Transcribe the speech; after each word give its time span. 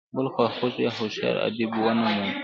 بل 0.15 0.25
خواخوږی 0.35 0.83
او 0.89 0.93
هوښیار 0.97 1.35
ادیب 1.47 1.71
ونه 1.83 2.03
موند. 2.13 2.35